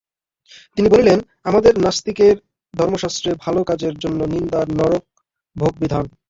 তিনি 0.77 0.87
বলিলেন, 0.89 1.19
আমাদের 1.43 1.73
নাস্তিকের 1.77 2.35
ধর্মশাস্ত্রে 2.73 3.31
ভালো 3.39 3.61
কাজের 3.63 3.93
জন্য 3.97 4.19
নিন্দার 4.25 4.67
নরকভোগ 4.69 5.73
বিধান। 5.79 6.05